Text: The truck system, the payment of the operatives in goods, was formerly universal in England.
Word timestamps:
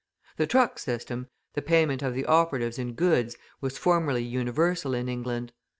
The 0.37 0.47
truck 0.47 0.79
system, 0.79 1.27
the 1.53 1.61
payment 1.61 2.01
of 2.01 2.15
the 2.15 2.25
operatives 2.25 2.79
in 2.79 2.93
goods, 2.93 3.35
was 3.61 3.77
formerly 3.77 4.23
universal 4.23 4.95
in 4.95 5.07
England. 5.07 5.53